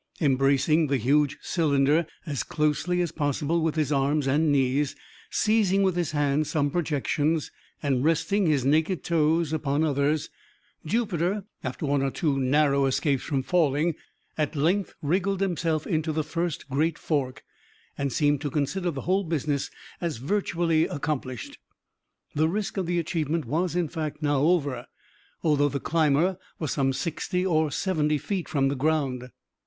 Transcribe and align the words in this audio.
Embracing 0.19 0.87
the 0.87 0.97
huge 0.97 1.37
cylinder, 1.43 2.07
as 2.25 2.41
closely 2.41 3.01
as 3.03 3.11
possible 3.11 3.61
with 3.61 3.75
his 3.75 3.91
arms 3.91 4.25
and 4.25 4.51
knees, 4.51 4.95
seizing 5.29 5.83
with 5.83 5.95
his 5.95 6.09
hands 6.11 6.49
some 6.49 6.71
projections, 6.71 7.51
and 7.83 8.03
resting 8.03 8.47
his 8.47 8.65
naked 8.65 9.03
toes 9.03 9.53
upon 9.53 9.83
others, 9.83 10.31
Jupiter, 10.87 11.43
after 11.63 11.85
one 11.85 12.01
or 12.01 12.09
two 12.09 12.39
narrow 12.39 12.87
escapes 12.87 13.21
from 13.21 13.43
falling, 13.43 13.93
at 14.39 14.55
length 14.55 14.95
wriggled 15.03 15.39
himself 15.39 15.85
into 15.85 16.11
the 16.11 16.23
first 16.23 16.67
great 16.67 16.97
fork, 16.97 17.43
and 17.95 18.11
seemed 18.11 18.41
to 18.41 18.49
consider 18.49 18.89
the 18.89 19.01
whole 19.01 19.23
business 19.23 19.69
as 20.01 20.17
virtually 20.17 20.87
accomplished. 20.87 21.59
The 22.33 22.49
risk 22.49 22.75
of 22.77 22.87
the 22.87 22.97
achievement 22.97 23.45
was, 23.45 23.75
in 23.75 23.87
fact, 23.87 24.23
now 24.23 24.41
over, 24.41 24.87
although 25.43 25.69
the 25.69 25.79
climber 25.79 26.39
was 26.57 26.71
some 26.71 26.91
sixty 26.91 27.45
or 27.45 27.69
seventy 27.71 28.17
feet 28.17 28.49
from 28.49 28.67
the 28.69 28.75
ground. 28.75 29.29